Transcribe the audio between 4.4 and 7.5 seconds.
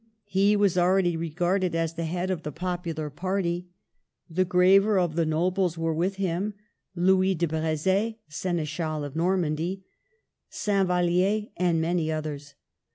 graver of the nobles were with him, Louis de